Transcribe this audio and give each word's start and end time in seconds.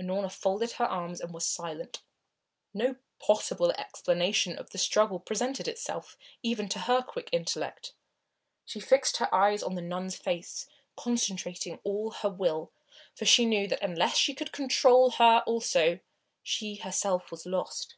Unorna 0.00 0.32
folded 0.32 0.70
her 0.72 0.86
arms 0.86 1.20
and 1.20 1.34
was 1.34 1.44
silent. 1.44 2.00
No 2.72 2.96
possible 3.18 3.72
explanation 3.72 4.56
of 4.56 4.70
the 4.70 4.78
struggle 4.78 5.20
presented 5.20 5.68
itself 5.68 6.16
even 6.42 6.66
to 6.70 6.78
her 6.78 7.02
quick 7.02 7.28
intellect. 7.30 7.92
She 8.64 8.80
fixed 8.80 9.18
her 9.18 9.28
eyes 9.34 9.62
on 9.62 9.74
the 9.74 9.82
nun's 9.82 10.16
face, 10.16 10.66
concentrating 10.96 11.78
all 11.84 12.10
her 12.12 12.30
will, 12.30 12.72
for 13.14 13.26
she 13.26 13.44
knew 13.44 13.68
that 13.68 13.82
unless 13.82 14.16
she 14.16 14.32
could 14.34 14.50
control 14.50 15.10
her 15.10 15.42
also, 15.44 16.00
she 16.42 16.76
herself 16.76 17.30
was 17.30 17.44
lost. 17.44 17.96